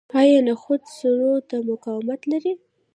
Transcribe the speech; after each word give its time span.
آیا 0.19 0.39
نخود 0.49 0.81
سړو 0.97 1.33
ته 1.49 1.55
مقاومت 1.69 2.21
لري؟ 2.31 2.53